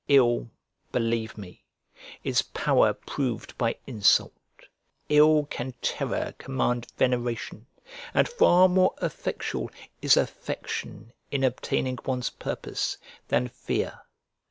Ill, 0.07 0.49
believe 0.91 1.37
me, 1.37 1.63
is 2.23 2.41
power 2.41 2.91
proved 2.91 3.55
by 3.59 3.75
insult; 3.85 4.33
ill 5.09 5.45
can 5.45 5.75
terror 5.79 6.33
command 6.39 6.87
veneration, 6.97 7.67
and 8.11 8.27
far 8.27 8.67
more 8.67 8.95
effectual 8.99 9.69
is 10.01 10.17
affection 10.17 11.13
in 11.29 11.43
obtaining 11.43 11.99
one's 12.05 12.31
purpose 12.31 12.97
than 13.27 13.47
fear. 13.47 14.01